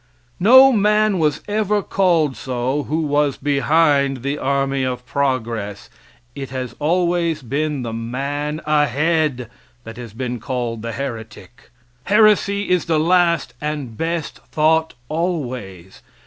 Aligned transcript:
No 0.39 0.71
man 0.71 1.19
was 1.19 1.41
ever 1.47 1.83
called 1.83 2.35
so 2.35 2.85
who 2.85 3.01
was 3.01 3.37
behind 3.37 4.23
the 4.23 4.39
army 4.39 4.81
of 4.83 5.05
progress. 5.05 5.91
It 6.33 6.49
has 6.49 6.73
always 6.79 7.43
been 7.43 7.83
the 7.83 7.93
man 7.93 8.61
ahead 8.65 9.47
that 9.83 9.97
has 9.97 10.13
been 10.13 10.39
called 10.39 10.81
the 10.81 10.93
heretic. 10.93 11.69
Heresy 12.05 12.71
is 12.71 12.85
the 12.85 12.99
last 12.99 13.53
and 13.61 13.95
best 13.95 14.39
thought 14.49 14.95
always. 15.07 16.01